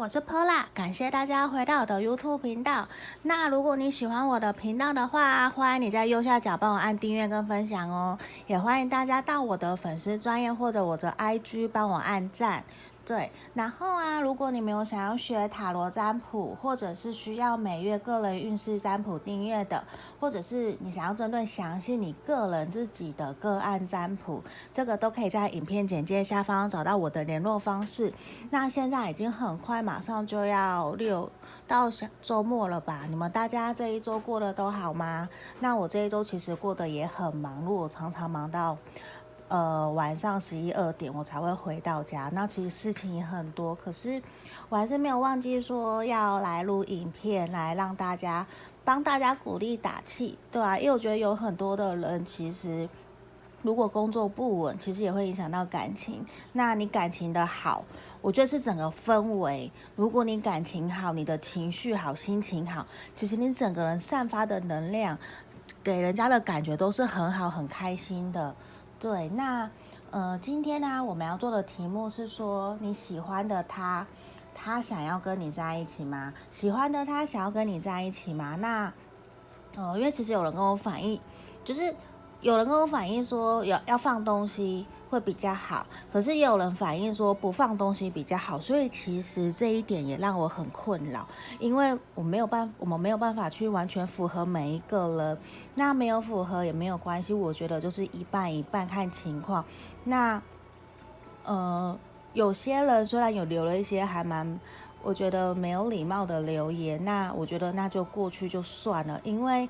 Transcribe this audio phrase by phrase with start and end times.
[0.00, 2.88] 我是 Pola，感谢大家回到我的 YouTube 频道。
[3.24, 8.18] 那如果你喜欢我的频道的话，欢迎你在右下角帮我按订阅跟分享哦。
[8.46, 12.64] 也欢迎大家到我的粉丝专业或者我的 IG 帮我按赞。
[13.10, 19.82] 对，然后啊，如果你没有想要学塔罗占卜，或者是需要每月个人运势占卜订阅的，
[20.20, 28.12] 或者是你想要针对详细你个人自己的个案占卜，这个都可以在影片简介下方找到我的联络方式。
[28.50, 31.28] 那现在已经很快，马上就要六
[31.66, 31.90] 到
[32.22, 33.06] 周末了吧？
[33.10, 35.28] 你们大家这一周过得都好吗？
[35.58, 38.78] 那我这一周其实过得也很忙碌，常常忙到。
[39.50, 42.30] 呃，晚上十一二点我才会回到家。
[42.32, 44.22] 那其实事情也很多，可是
[44.68, 48.46] 我还是没有忘记说要来录影片，来让大家
[48.84, 52.88] 帮大家鼓励打气，对啊，因为我觉得有很多的人其实
[53.62, 56.24] 如果工作不稳，其实也会影响到感情。
[56.52, 57.82] 那你感情的好，
[58.22, 59.68] 我觉得是整个氛围。
[59.96, 65.18] 如果你感情好，你的情绪好，心情好，其实你整个人散发的能量，
[65.82, 68.54] 给人家的感觉都是很好、很开心的。
[69.00, 69.70] 对，那
[70.10, 74.06] 呃，今天呢，我们要做的题目是说，你喜欢的他，
[74.54, 76.34] 他想要跟你在一起吗？
[76.50, 78.56] 喜欢的他想要跟你在一起吗？
[78.56, 78.92] 那
[79.74, 81.18] 呃，因为其实有人跟我反映，
[81.64, 81.94] 就是
[82.42, 84.86] 有人跟我反映说，要要放东西。
[85.10, 91.26] 会比较好，可是也有人反映说不放东西比较好，所以其实这一点也让我很困扰，
[91.58, 95.38] 因为我没有办，我们没有办法去完全符合每一个人，
[95.74, 99.64] 那没有符合也没有关系，我觉得就是一半一半看情况。
[100.04, 100.40] 那
[101.44, 101.98] 呃，
[102.32, 104.60] 有些人虽然有留了一些还蛮，
[105.02, 109.68] 我觉得没有礼貌的留言，那我觉得那就过去就算了，因为。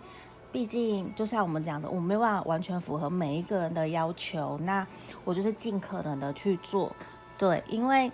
[0.53, 4.59] 毕竟，就像我们讲的，我没有办法完全符合每一个人的要求。
[4.63, 4.87] 那
[5.25, 6.91] 我就是尽可能的去做，
[7.39, 8.11] 对，因为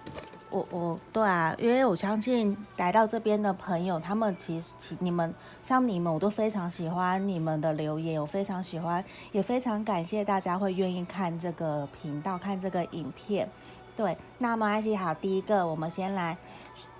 [0.50, 9.02] 我我对啊，因为我相信来到这边的朋友，他们其实其你们像你们，我都非常喜欢你们的留言，我非常喜欢，
[9.32, 13.48] 也非常感谢大家会愿意看这个频道，看这个影片。
[13.96, 16.36] 对，那么安琪，好，第一个我们先来，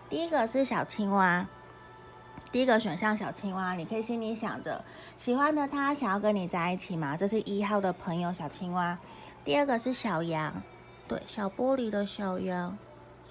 [0.08, 1.46] 第一个是小青蛙。
[2.56, 4.82] 第一个选项小青蛙，你可以心里想着
[5.14, 7.14] 喜欢的他想要跟你在一起吗？
[7.14, 8.96] 这是一号的朋友小青蛙。
[9.44, 10.62] 第二个是小羊，
[11.06, 12.78] 对，小玻璃的小羊，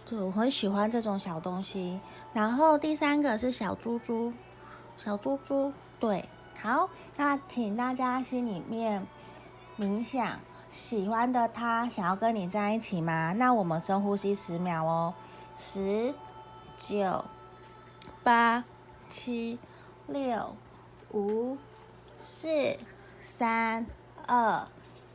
[0.06, 2.00] 对，我很喜欢这种小东西。
[2.34, 4.31] 然后第三个是小猪猪，
[4.96, 6.30] 小猪猪，对，
[6.62, 6.88] 好，
[7.18, 9.07] 那请大家心里面
[9.80, 10.38] 冥想，
[10.69, 13.34] 喜欢的他想要跟你在一起吗？
[13.34, 15.16] 那我们深呼吸十秒哦，
[15.57, 16.13] 十、
[16.78, 17.25] 九、
[18.24, 18.63] 八。
[19.09, 19.59] 七、
[20.07, 20.55] 六、
[21.11, 21.57] 五、
[22.21, 22.77] 四、
[23.21, 23.85] 三、
[24.27, 24.67] 二、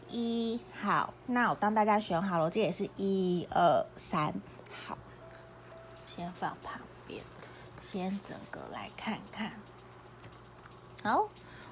[0.08, 4.34] 一，好，那我当大家选好了，这也是一二三，
[4.86, 4.96] 好，
[6.06, 7.22] 先放旁边，
[7.80, 9.52] 先整个来看看。
[11.02, 11.28] 好，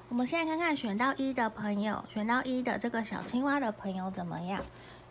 [0.09, 4.61] 我们现在看看选到一的朋友，选到一的这个小青蛙的朋友怎么样？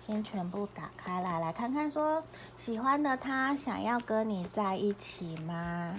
[0.06, 2.24] 先全部打开来，来看看说
[2.56, 5.94] 喜欢的他想要跟你在一起吗？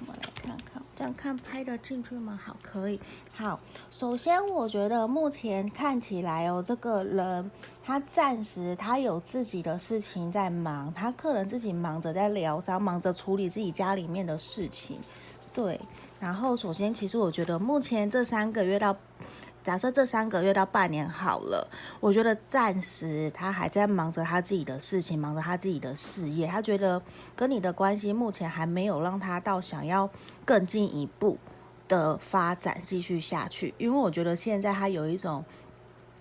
[0.00, 2.38] 我们来看看，这样看拍得进去吗？
[2.42, 3.00] 好，可以。
[3.32, 3.58] 好，
[3.90, 7.50] 首先我觉得目前看起来哦，这个人
[7.84, 14.98] 他暂时他有自己的事情在忙，他客人自己忙着在疗伤，忙着处理自己家里面的事情。
[15.52, 15.80] 对，
[16.20, 18.96] 然后首先其实我觉得目前这三个月到。
[19.66, 21.68] 假设这三个月到半年好了，
[21.98, 26.46] 我觉得暂时他还在忙着他自己的事情，忙着他自己的事业。
[26.46, 27.02] 他觉得
[27.34, 30.08] 跟你的关系目前还没有让他到想要
[30.44, 31.36] 更进一步
[31.88, 35.44] 的发展继续下去，因为我觉得现在他有一种。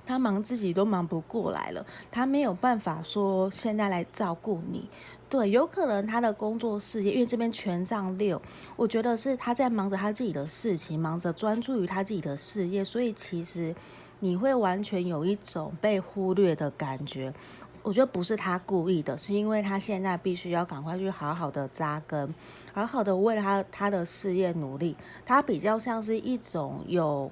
[0.06, 4.88] 他忙自己都忙不过来了，他没有办法说现在来照顾你。
[5.28, 8.40] 对，有可能他的工作事业，因为这边权杖六，
[8.76, 13.76] 我觉得是他在忙着他自己的事情，忙着专注于他自己的事业，所以其实
[14.20, 17.34] 你会完全有一种被忽略的感觉。
[17.82, 22.34] 我觉得不是他故意的，是因为他现在必须要赶快去好好的扎根，
[22.74, 24.96] 好好的为他他的事业努力。
[25.26, 27.32] 他比较像是一种有，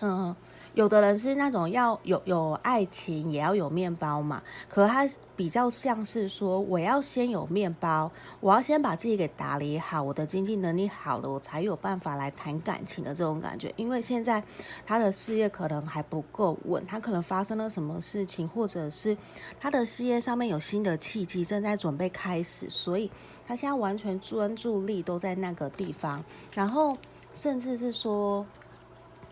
[0.00, 0.34] 嗯。
[0.74, 8.10] 有的人是那种要有有爱情也要有面包嘛，可他比较像是说，我要先有面包，
[8.40, 13.70] 我要先把自己给打理好，我的经济能力好了，我才有办法来谈感情的这种感觉。
[13.76, 14.42] 因为现在
[14.86, 19.14] 他的事业可能还不够稳，他可能发生了什么事情，或者是
[19.60, 23.10] 他的事业上面有新的契机正在准备开始，所以
[23.46, 26.24] 他现在完全专注力都在那个地方，
[26.54, 26.96] 然后
[27.34, 28.46] 甚至是说。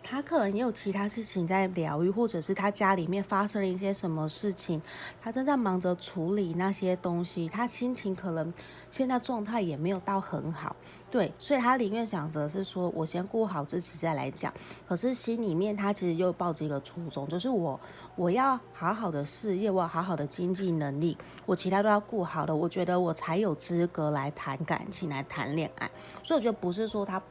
[0.03, 4.81] 他可能也有其他事情在疗愈，或者是他家里面发生了一些什么事情，
[5.21, 8.53] 他正在忙着处理那些东西，他心情可能
[8.89, 10.75] 现在状态也没有到很好，
[11.09, 14.53] 对，所以他宁愿想着是说我先顾好自己再来讲，
[14.87, 17.79] 可是心里面他其实又抱着一个初衷，就是我
[18.15, 25.89] 我要好好的事业，我要好好的经济能力，我其他都要顾好的，我觉得我才有资格来谈感情，来谈恋爱，
[26.23, 27.21] 所以我觉得不是说他。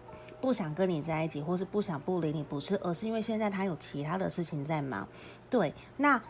[0.41, 5.07] 不想跟你在一起，或是不想不理你，不是，而是因为现在他有其他的事情在忙。
[5.49, 6.21] 对，那。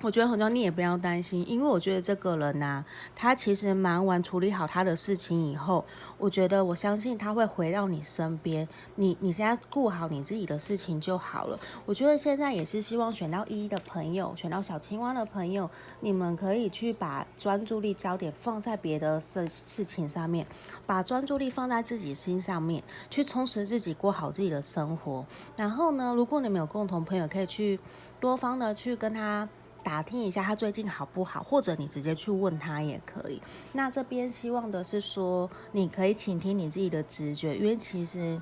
[0.00, 2.84] 我觉得很多你也不要担心，因为我觉得这个人呐、
[3.16, 5.84] 他其实忙完处理好他的事情以后，
[6.16, 8.68] 我觉得我相信他会回到你身边。
[8.94, 11.58] 你你现在顾好你自己的事情就好了。
[11.84, 15.68] 我觉得现在也是希望选到一的朋友，选到小青蛙的朋友，
[15.98, 20.46] 你们可以去把专注力焦点放在别的事事情上面，
[20.86, 22.80] 把专注力放在自己心上面，
[23.10, 25.26] 去充实自己，过好自己的生活。
[25.56, 27.80] 然后呢，如果你们有共同朋友，可以去
[28.20, 29.48] 多方的去跟他。
[29.88, 33.40] 打听一下他最近好不好，或者你直接去问他也可以。
[33.72, 38.38] 那这边希望的是说，你可以倾听你自己的直觉，因为其实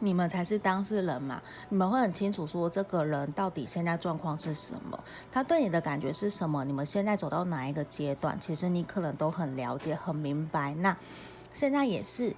[0.00, 4.98] 你们才是当事人嘛，你们会很清楚说这个人到底现在状况是什么，
[5.30, 10.74] 他对你的感觉是什么，你们现在走到哪一个阶段，其实你可能都很了解、很明白。
[10.74, 10.96] 那
[11.54, 12.34] 现在也是。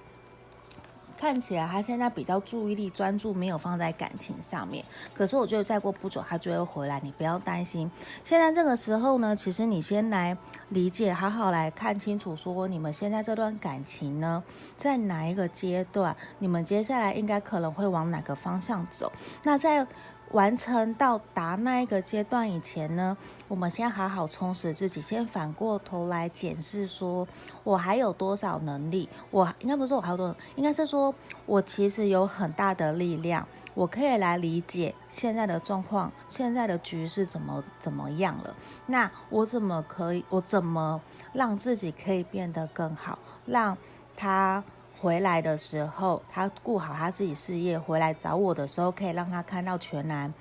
[1.19, 4.85] 看起来他现在比较注意力专注，没有放在感情上面。
[5.13, 7.91] 可是我觉得再过不久他就会回来，你不要担心。
[8.23, 10.37] 现在这个时候呢，其实你先来
[10.69, 14.41] 理解，好好来看清楚，说你们现在这段感情呢，
[14.77, 16.15] 在哪一个阶段？
[16.37, 19.11] 你们接下来应该可能会往哪个方向走？
[19.43, 19.85] 那在。
[20.31, 23.17] 完成到达那一个阶段以前呢，
[23.47, 27.27] 我们先好好充实自己，先反过头来检视，说
[27.63, 29.09] 我还有多少能力？
[29.31, 31.13] 我应该不是我还有多少，应该是说
[31.47, 38.55] 我其实有很大的力量，我可以来理解现在的状况，现在的局势怎么怎么样了？
[38.85, 40.23] 那我怎么可以？
[40.29, 41.01] 我怎么
[41.33, 43.17] 让自己可以变得更好？
[43.47, 43.75] 让
[44.15, 44.63] 他。
[45.01, 50.33] 回来的时候，他顾好他自己事业，回来找我的时候，可以让他看到全然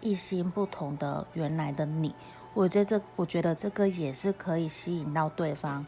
[0.00, 2.14] 一心不同的原来的你。
[2.54, 5.84] 我觉得这，我觉得这个也是可以吸引到对方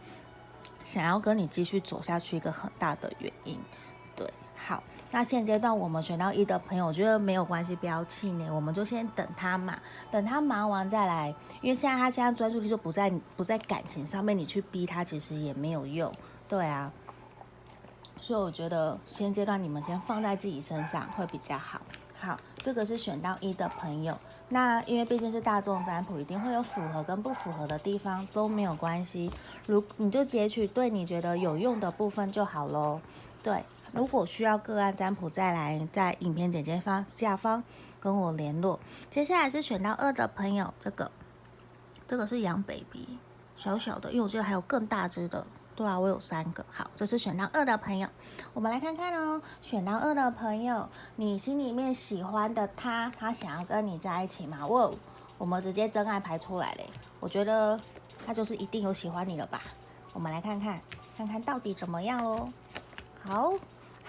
[0.84, 3.58] 想要跟你继续走下去一个很大的原因。
[4.14, 9.78] 对，好，那现阶段我们选到一的朋友，我觉得没有关系，不要气馁，我们就先等他嘛，
[10.10, 16.12] 等他忙完再来，因为现在他现在专注力就不在不在感情上面，你去逼他其实也没有用。
[16.46, 16.92] 对啊。
[18.20, 21.80] 所以我觉得现阶段你们先放在自己身上会比较好。
[22.20, 24.18] 好，这个是选到一的朋友。
[24.48, 29.30] 那因为毕竟是大众占卜，一定会有符合跟不符合的地方，都没有关系。
[29.66, 33.00] 如你就截取对你觉得有用的部分就好喽。
[33.42, 37.62] 对，如果需要个案占卜，再来在影片简介方下方
[38.00, 38.80] 跟我联络。
[39.10, 41.12] 接下来是选到二的朋友，这个
[42.08, 43.06] 这个是羊 baby，
[43.54, 45.46] 小小的，因为我觉得还有更大只的。
[45.78, 46.66] 对啊，我有三个。
[46.72, 48.08] 好，这是选到二的朋友，
[48.52, 49.40] 我们来看看哦。
[49.62, 54.66] 选到二的朋友，你心里面喜欢的他，他想要跟你在一起吗？
[54.66, 54.90] 哇，
[55.38, 56.90] 我们直接真爱排出来嘞。
[57.20, 57.78] 我觉得
[58.26, 59.62] 他就是一定有喜欢你了吧。
[60.12, 60.80] 我们来看看，
[61.16, 62.52] 看看到底怎么样哦。
[63.22, 63.52] 好。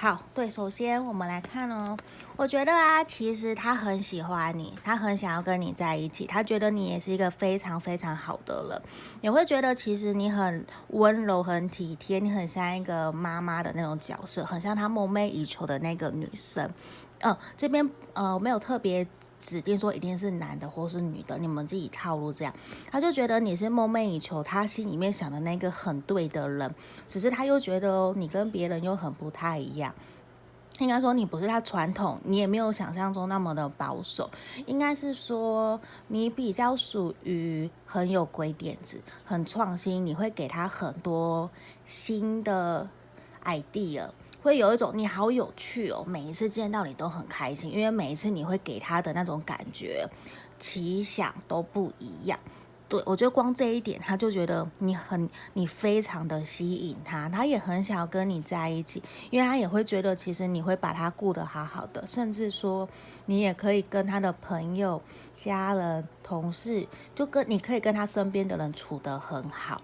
[0.02, 1.98] 好，对，首先我们来看哦，
[2.38, 8.82] 我觉得啊，其实他很喜欢你，他很想要跟你在一起，他觉得你也是一个非常非常好的人，
[9.20, 16.72] 也会觉得其实你很温柔、很体贴，你很像一个妈妈的那种角色，很像他梦寐以求的那个女生。
[17.20, 19.06] 呃，这边呃没有特别。
[19.40, 22.54] 指定说一定是男的或是女的，你们自己套路这样，
[22.92, 26.76] 他就觉得你是梦寐以求，他心里面想的那个很对的人，
[27.08, 29.96] 只是他又觉得，你跟别人又很不太一样，
[30.80, 34.30] 应该说你不是他传统，你也没有想象中那么的保守，
[34.66, 41.50] 应该是说你比较属于很有鬼点子，很创新，你会给他很多
[41.86, 42.88] 新的
[43.46, 44.10] idea。
[44.42, 50.08] 会有一种你好有趣哦，每一次见到你都很开心，因为每一次你会给他的那种感觉，
[50.58, 52.40] 奇想都不一样。
[52.88, 62.90] 对，我觉得光这一点，他就觉得你很，你非常的吸引他，他也很想要跟你在一起，因为他也会觉得其实你会把他顾得好好的，甚至说
[63.28, 65.00] 你也可以跟他的朋友、
[65.38, 69.80] 家人、同事，就跟你可以跟他身边的人处得很好。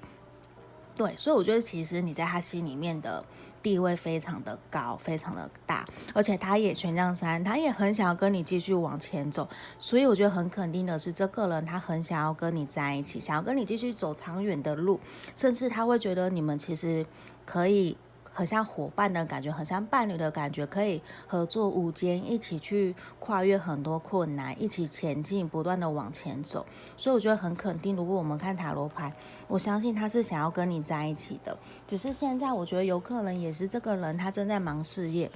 [0.96, 3.24] 对，所以我觉得其实你在他心里面的
[3.62, 9.48] 地位非常的高，非常的大，而且他也权杖三，他也很想要跟你继续往前走。
[9.78, 15.00] 所以我觉得很肯定的是，这个人他很想要跟你在一起，想要跟你继续走长远的路，
[15.36, 17.06] 甚至他会觉得你们其实
[17.46, 17.98] 可以
[18.38, 26.66] 很像伙伴的感觉，很像伴侣的感觉，可以合作无间，一起去跨越很多困难，一起前进，不断的往前走。
[26.98, 29.14] 所以我觉得很肯定，如果我们看塔罗牌，
[29.48, 35.32] 我相信他是想要跟你在一起的，只是现在我觉得有可能也是这个人他正在忙事业，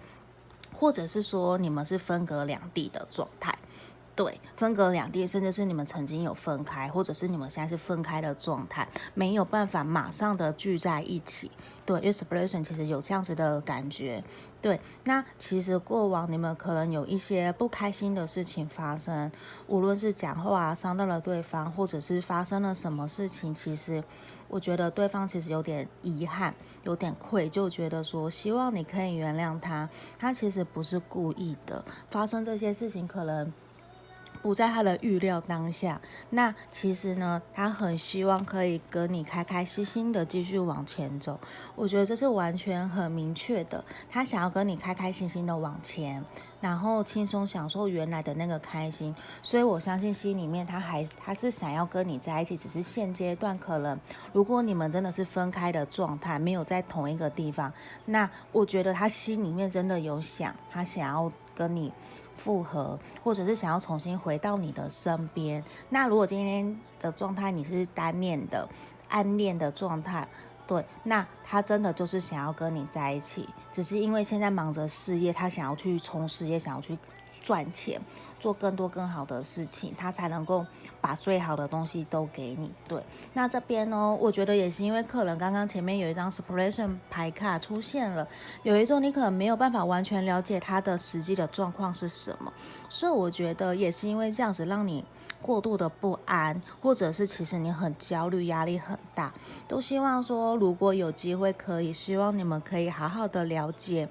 [0.77, 3.57] 或者是说你们是分隔两地的状态。
[4.19, 11.49] 对，分隔两地，甚至是你们曾经有分开，或者是你们现在是分开的状态，没有办法马上的聚在一起。
[11.85, 14.21] 对，因为 separation 其实有这样子的感觉。
[14.61, 19.31] 对，那其实过往你们可能有一些不开心的事情发生，
[19.67, 24.03] 无论是讲话啊伤到了对方，或者是发生了什么事情，其实
[24.49, 29.87] 我觉得对方其实有点遗憾，有点愧疚，觉得说希望你可以原谅他，
[30.19, 33.53] 他其实不是故意的，发生这些事情可能。
[34.41, 41.37] 不在他的预料当下，那其实呢，他很希望可以跟你开开心心的继续往前走。
[41.75, 46.23] 我觉得这是完全很明确的，他想要跟你开开心心的往前，
[46.61, 49.13] 然后轻松享受原来的那个开心。
[49.43, 53.99] 所以我相信心里面他还他是想要跟你在一起，只是现阶段可能
[54.31, 57.73] 如果你们真的是分开的状态，没有在同一个地方，
[58.05, 61.91] 那我觉得他心里面真的有想，他想要跟你。
[62.39, 65.61] 复合，或者是想要重新回到你的身边。
[65.89, 68.67] 那如果今天的状态你是单恋的、
[69.09, 70.25] 暗恋的状态，
[70.69, 76.95] 对，那他真的就是想要跟你在一起，只是因为现在忙着事业，他想要去冲事业，想要去
[77.41, 77.99] 赚钱。
[78.39, 80.65] 做更多更好的事情，他才能够
[81.01, 82.71] 把最好的东西都给你。
[82.87, 88.25] 对，那这边呢，我觉得也是因为客人刚刚前面有一张 separation 牌卡出现了，
[88.63, 92.53] 有一种你可能没有办法完全了解他的实际的状况是什么，
[92.87, 95.03] 所以我觉得也是因为这样子让你
[95.41, 99.33] 过度的不安，或者是其实你很焦虑、压力很大，
[99.67, 104.09] 都希望说如果有机会可以，希望你们可以好好的了解。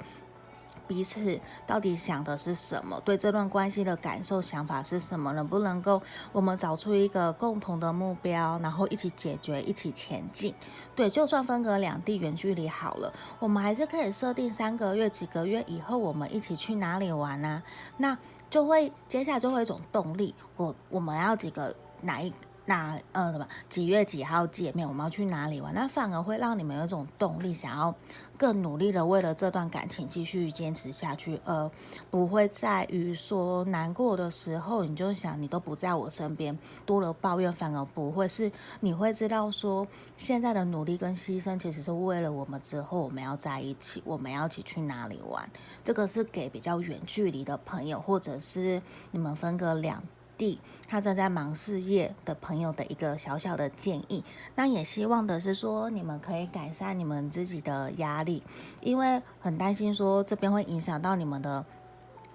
[0.87, 2.99] 彼此到底想的是什么？
[3.05, 5.35] 对这段关系的感受、想法是什么？
[5.35, 6.01] 能不能够
[6.33, 10.55] 我们找出一个共同的目标，然后一起解决、一起前进？
[10.97, 17.63] 对，就算分隔两地、远距离好了，我们还是可以设定三个月、几个月以后，我们一起去哪里玩啊？
[17.99, 18.17] 那
[18.51, 20.35] 就会接下来就会有一种动力。
[20.57, 22.33] 我我们要几个哪一？
[22.67, 24.87] 哪呃什么几月几号见面？
[24.87, 25.73] 我们要去哪里玩？
[25.73, 27.95] 那反而会让你们有一种动力，想要
[28.39, 31.71] 更努力的为了这段感情继续坚持下去，而
[32.11, 45.51] 不会在于说难过的时候你就想你都不在我身边，多了抱怨，反而不会是你会知道说现在的努力跟牺牲其实是为了我们之后我们要在一起，我们要一起去哪里玩？
[45.83, 48.81] 这个是给比较远距离的朋友，或者是
[49.11, 50.01] 你们分隔两。
[50.39, 58.43] 弟，他正在忙事业的朋友的一个小小的建议，那也希望的是说你们可以改善你们自己的压力，
[58.81, 61.65] 因为很担心说这边会影响到你们的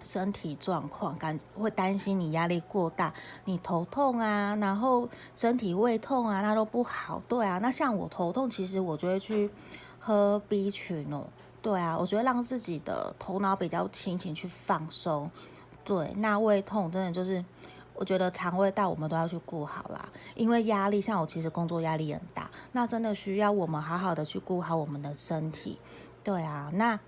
[0.03, 3.13] 身体状况，感会担心你压力过大，
[3.45, 7.23] 你头痛啊，然后身体胃痛啊，那都不好。
[7.27, 9.49] 对啊，那像我头痛，其实我就会去
[9.97, 11.25] 喝 B 群哦。
[11.61, 15.31] 对啊，我觉得让自己的头脑比较清醒去放松。
[15.85, 17.43] 对，那胃痛真的就是。
[18.03, 25.79] 我觉得肠胃道我们都要去顾好啦，因为压力，像我其实工作压力很大，那真的需要我们好好的去顾好我们的身体。
[26.21, 26.99] 对啊，那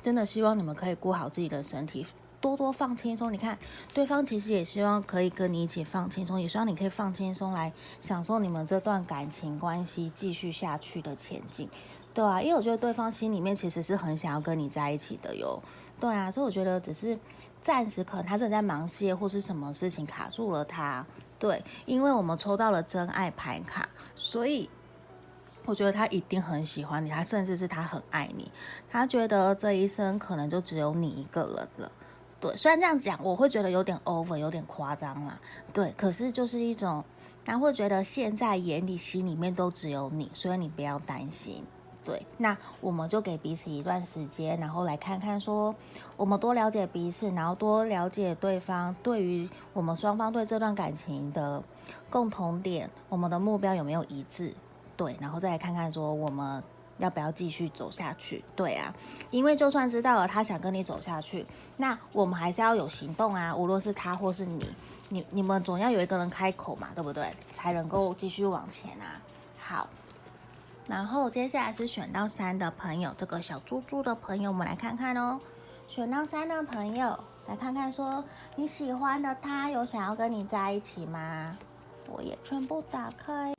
[0.00, 2.06] 真的希望你们可以顾好自己的身体，
[2.40, 3.32] 多多放轻松。
[3.32, 3.58] 你看，
[3.92, 11.68] 对方其实也希望可以跟你一起放轻松，也希望你可以放轻松来享受你们这段感情关系继续下去的前进。
[12.14, 15.60] 对啊，因为我觉得对方心里面其实是很想要跟你在一起的哟。
[15.98, 17.18] 对啊，所以我觉得只是。
[17.62, 21.06] 暂时可能他正在忙事业或是什么事情卡住了他，
[21.38, 24.68] 对，因为我们抽到了真爱牌卡，所以
[25.64, 28.50] 我觉得他一定很喜欢你，他甚至是他很爱你，
[28.90, 31.92] 他觉得这一生可能就只有你一个人了，
[32.40, 35.38] 对，虽然这样讲我会觉得有点 over，有点夸张啦，
[35.72, 37.04] 对，可是就是一种
[37.44, 41.64] 他会觉得现在眼里心里面都只有你，所以你不要担心。
[42.04, 45.72] 对，那我们就给彼此一段时间，然后来看看说，
[46.16, 51.62] 我们多了解彼此，然后多了解对方，对于我们双方对这段感情的
[52.10, 54.52] 共同点，我们的目标有没有一致？
[54.96, 56.60] 对，然后再来看看说，我们
[56.98, 58.42] 要不要继续走下去？
[58.56, 58.92] 对啊，
[59.30, 64.66] 因为就算知道了他想跟你走下去，那我们还是要有行动啊，无论是他或是你，
[65.10, 67.32] 你你们总要有一个人开口嘛，对不对？
[67.52, 69.22] 才能够继续往前啊。
[69.56, 69.88] 好。
[70.92, 75.40] 然后接下来是选到三的朋友，这个小猪猪的朋友，我们来看看哦。
[75.88, 78.22] 选到三的朋友，来看看说
[78.56, 81.56] 你喜欢的他有想要跟你在一起吗？
[82.10, 83.54] 我也全部打开。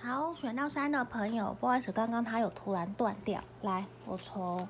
[0.00, 3.40] 好，选到三的朋友，不好意思，刚刚他有突然断掉。
[3.60, 4.68] 来，我从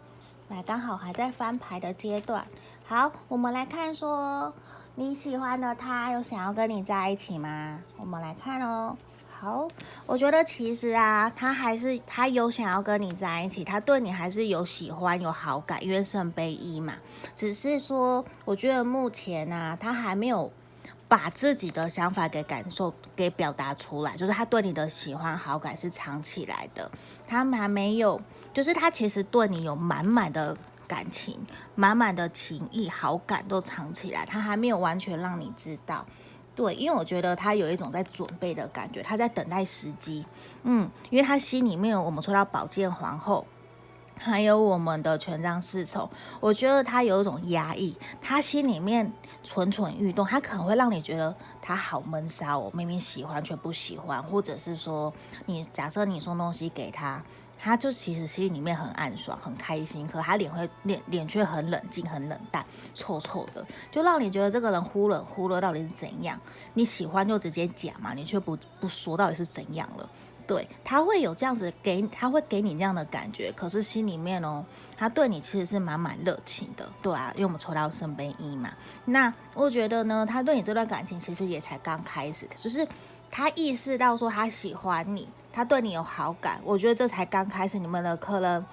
[0.49, 2.45] 来刚好还在翻牌的阶段。
[2.85, 4.53] 好，我们来看说
[4.97, 7.81] 你喜欢的他有想要跟你在一起吗？
[7.97, 8.99] 我们来看哦。
[9.43, 9.67] 好，
[10.07, 16.95] 我觉得其实啊，他还是他有想要跟你在一起，他对你还是有喜欢有好感，因为圣杯一嘛。
[17.35, 20.53] 只是说，我觉得目前啊，他还没有。
[21.09, 26.91] 把自己的想法给感受给表达出来，就是他对你的喜欢好感是藏起来的，
[27.29, 28.19] 他还没有，
[28.55, 30.57] 就是他其实对你有满满的
[30.89, 31.39] 感情，
[31.75, 36.07] 满满的情谊、好感都藏起来，他还没有完全让你知道。
[36.55, 40.25] 对，因为我觉得他有一种在准备的感觉，他在等待时机。
[40.65, 43.47] 嗯，因为他心里面我们说到宝剑皇后。
[44.21, 49.11] 还有我们的权杖侍从，我觉得他有一种压抑，他心里面
[49.43, 55.13] 蠢蠢欲动，他可能会让你觉得他好闷骚哦，明明喜欢却不喜欢，或者是说
[55.47, 57.21] 你假设你送东西给他，
[57.63, 66.41] 他就其实心里面很暗爽，很开心，可他脸会脸脸却很冷静，很冷淡，臭臭的，就让你觉得这个人忽冷忽热到底是怎样？
[66.75, 70.11] 你喜欢就直接讲嘛，你却不不说到底是怎样了。
[70.45, 74.65] 对，他会有这样子给，他会给你这样的感觉，可是心里面哦，
[74.99, 78.73] 他对你其实是满满热情的，对啊，因为我们抽到圣杯一嘛。
[79.05, 82.87] 那我觉得呢，他对你这段感情其实也才刚开始，就是
[83.31, 88.65] 他意识到说他喜欢你，他对你有好感，我觉得这才刚开始，你们的可能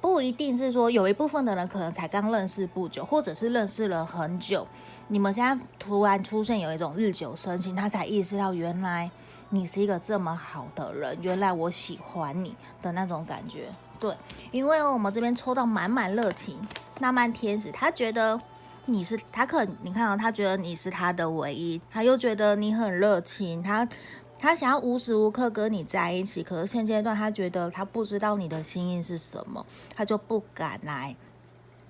[0.00, 4.66] 不一定是说有一部分的人可能才刚认识不久，或者是认识了很久，
[5.08, 9.10] 你们现在突然出现有一种日久生情，他才意识到原来。
[9.54, 13.68] 你是一个这么好的人，原来我喜欢你的那种感觉，
[14.00, 14.16] 对，
[14.50, 16.56] 因为我们这边抽到满满热情，
[17.00, 18.40] 浪漫天使，他觉得
[18.86, 23.86] 你是他可你看到、哦、他觉得你是他的唯一，他又觉得你很热情，他
[24.42, 31.14] 他想要无时无刻跟你在一起，可是现阶段他觉得他不知道你的心意是什么，他就不敢来。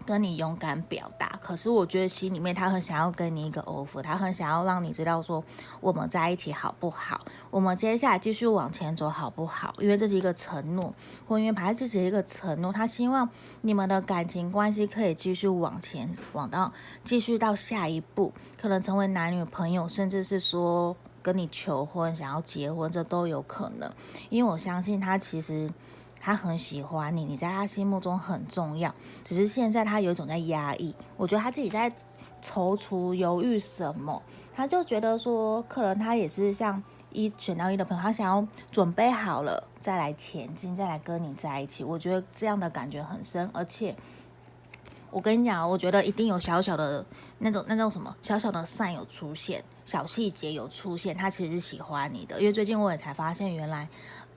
[0.05, 5.43] 跟你勇敢表达，可是我觉得心里面他很想要跟你一个 offer，他很想要让你知道说
[5.81, 7.21] 我们在一起好不好？
[7.53, 9.73] 我们接下来继续往前走好不好？
[9.79, 10.93] 因为这是一个承诺，
[11.29, 13.29] 婚姻牌这是一个承诺，他希望
[13.61, 16.73] 你们的感情关系可以继续往前，往到
[17.05, 23.91] 继续到下一步，可能成为男女朋友，甚至是说跟你求婚，想要结婚，这都有可能。
[24.29, 25.71] 因为我相信他其实。
[26.25, 30.95] 他很喜欢你，你在他心目中很重要，只是现在他有一种在压抑。
[31.17, 31.91] 我觉得他自己在
[32.41, 34.23] 踌躇犹豫什么，
[34.55, 36.81] 他就觉得说，可能他也是像
[37.11, 41.83] 一选到一的朋友，他想要准备好了再来前进，再来跟你在一起。
[41.83, 43.93] 我觉得这样的感觉很深，而且
[45.13, 47.07] 我跟你讲，我觉得一定有小小的
[47.39, 52.41] 那种那种什么小小的善有出现，小细节有出现，他其实是喜欢你的。
[52.41, 53.89] 因为最近我也才发现，原来，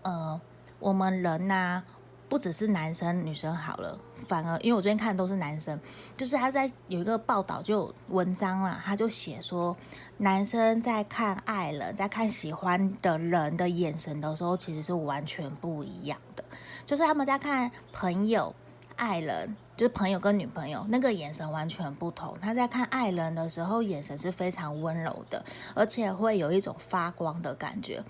[0.03, 0.39] 呃。
[0.77, 1.81] 我们人呐、
[2.27, 5.79] 不只是男生女生好了，反而因为我最近看的都是男生，
[6.17, 9.75] 就是他在有一个报道就有文章啦，他就写说，
[10.17, 16.43] 男生在看爱人，在看喜欢的人的眼神的时候，其实是完全不一样的，
[16.85, 18.53] 就是他们在看朋友、
[18.95, 22.37] 爱人，就是朋友跟女朋友那个眼神完全不同。
[22.41, 28.03] 他在看爱人的时候，眼神是非常温柔的，而且会有一种发光的感觉，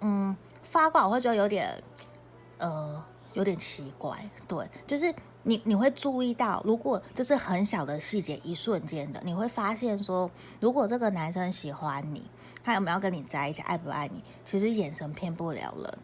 [0.00, 0.36] 嗯。
[0.62, 1.82] 发光我会觉得有点，
[2.58, 4.16] 呃，有点奇怪，
[4.46, 5.12] 对，就是
[5.42, 12.22] 你你会注意到，如果这是很小的细节，一瞬间的，你会发现说，如果这个男生喜欢你，
[12.62, 15.98] 他有没有跟你在一起，爱不爱你，其实眼神骗不了人，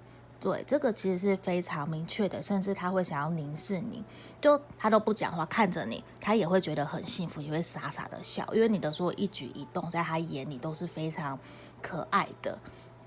[0.47, 4.05] 对，这个其实是非常明确的，甚至他会想要凝视你，
[4.41, 11.37] 就他都不讲话，看着你，他也会觉得很幸福，也会傻傻的笑，因为你的所有一举一动，在他眼里都是非常
[11.83, 12.57] 可爱的，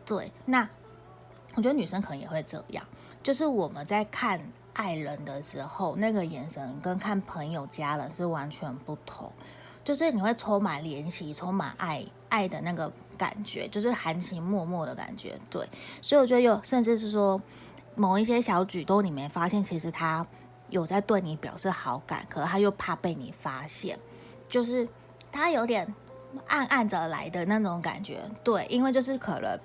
[0.06, 0.68] 对，那。
[1.56, 2.86] 我觉得女生可能也会这样，
[3.24, 4.40] 就是我们在看
[4.74, 9.32] 爱人的时候，那个眼神跟看朋友、家人是完全不同。
[9.84, 15.38] 就是你会充满怜惜、充满爱爱的那个感觉，就是含情脉脉的感觉。
[15.50, 15.68] 对，
[16.02, 17.40] 所以我觉得有，甚至是说
[17.94, 20.26] 某一些小举动，你没发现，其实他
[20.70, 24.00] 有在对你表示好感，可是他又怕被你发现，
[24.48, 24.88] 就是
[25.32, 25.94] 他有点
[26.48, 28.22] 暗暗着来的那种感觉。
[28.44, 29.60] 对，因为就是可能。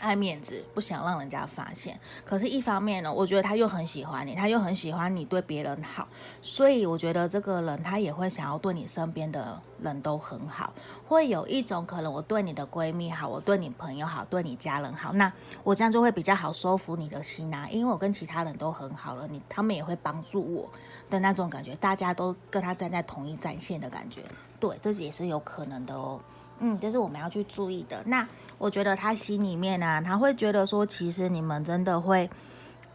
[0.00, 2.00] 爱面子，不想让人家发现。
[2.24, 6.08] 可是，一方面呢，我觉得他又很喜欢你，他又很喜欢你对别人好，
[6.42, 10.72] 所以我觉得这个人他也会想要对你身边的人都很好。
[11.06, 15.32] 会有一种可能，我对你的闺蜜好，我对你朋友好，对你家人好，那
[15.62, 20.68] 我这样就会比较好收服你的心啊，因为我跟其他人都很好了，你他们也会帮助我
[21.10, 24.22] 的那种感觉，大家都跟他站在同一战线的感觉。
[24.58, 26.20] 对，这也是有可能的哦。
[26.60, 28.02] 嗯，这是我们要去注意的。
[28.06, 28.26] 那
[28.58, 32.30] 我觉得他心里面呢、啊，他会觉得说，其实你们真的会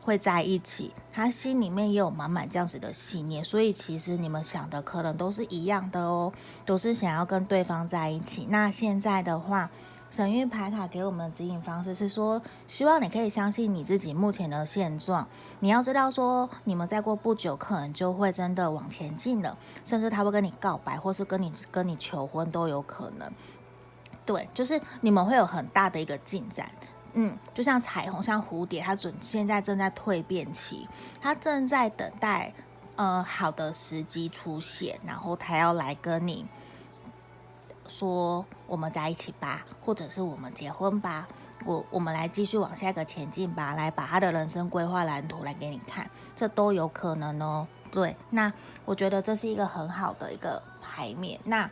[0.01, 6.32] 会在一起，他心里面也有满满这样子的信念，所以其实你们想的可能都是一样的哦，
[6.65, 8.47] 都是想要跟对方在一起。
[8.49, 9.69] 那现在的话。
[10.12, 15.28] 神諭牌卡给我们的指引方式是说，希望你可以相信你自己目前的现状。
[15.60, 23.30] 你要知道说，你们再过不久可能就会真的往前进了，甚至他会跟你告白，或是跟你跟你求婚都有可能。
[24.25, 26.69] 对，就是你们会有很大的一个进展。
[27.13, 30.88] 嗯，就像彩虹，像蝴蝶，它准现在正在蜕变期，
[31.21, 32.53] 它正在等待
[32.95, 36.45] 呃好的时机出现，然后它要来跟你。
[37.88, 41.27] 说我们在一起吧，或者是我们结婚吧，
[41.65, 47.67] 我我们来继续往下一个前进吧，来把他的人生规划蓝图来给你看，这都有可能哦。
[47.91, 48.51] 对，那
[48.85, 51.39] 我觉得这是一个很好的一个牌面。
[51.43, 51.69] 那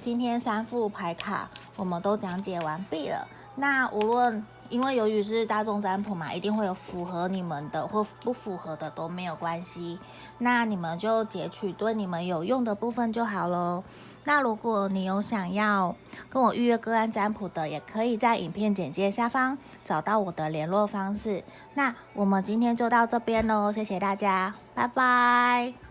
[0.00, 3.26] 今天三副牌卡我们都讲解完毕了。
[3.56, 9.98] 那无论因为由于是大众占卜嘛，一定会有符合你们的或不符合的都没有关系。
[10.38, 13.82] 那你们就截取对你们有用的部分就好喽。
[14.24, 15.94] 那如果你有想要
[16.28, 21.44] 跟我预约个案占卜的，也可以在影片简介下方找到我的联络方式。
[21.74, 25.85] 那我们今天就到这边喽，谢谢大家，拜拜。